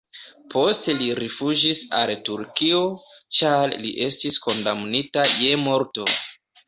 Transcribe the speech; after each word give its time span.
Poste 0.53 0.95
li 1.01 1.09
rifuĝis 1.19 1.81
al 1.99 2.13
Turkio, 2.29 2.81
ĉar 3.41 3.75
li 3.85 3.93
estis 4.09 4.41
kondamnita 4.47 5.27
je 5.45 5.53
morto. 5.67 6.09